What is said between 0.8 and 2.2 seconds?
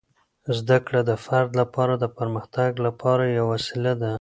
کړه د فرد لپاره د